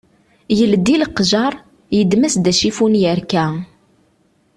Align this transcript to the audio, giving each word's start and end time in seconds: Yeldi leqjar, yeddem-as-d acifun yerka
Yeldi 0.57 0.95
leqjar, 1.01 1.53
yeddem-as-d 1.97 2.45
acifun 2.51 2.93
yerka 3.01 3.45